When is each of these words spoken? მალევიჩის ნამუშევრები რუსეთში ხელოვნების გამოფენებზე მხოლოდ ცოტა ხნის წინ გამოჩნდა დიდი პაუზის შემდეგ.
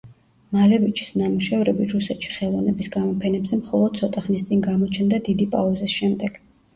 მალევიჩის 0.55 1.09
ნამუშევრები 1.21 1.85
რუსეთში 1.91 2.31
ხელოვნების 2.37 2.89
გამოფენებზე 2.95 3.59
მხოლოდ 3.59 3.99
ცოტა 3.99 4.23
ხნის 4.29 4.47
წინ 4.49 4.65
გამოჩნდა 4.69 5.21
დიდი 5.29 5.47
პაუზის 5.53 5.95
შემდეგ. 5.99 6.41